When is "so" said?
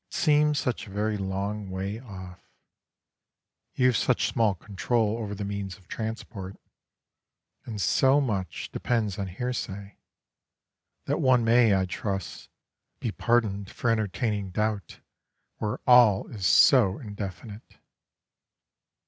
7.79-8.19, 16.47-16.97